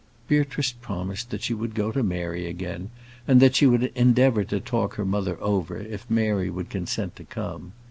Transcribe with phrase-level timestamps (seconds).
[0.27, 2.89] Beatrice promised that she would go to Mary again,
[3.27, 7.23] and that she would endeavour to talk her mother over if Mary would consent to
[7.23, 7.73] come.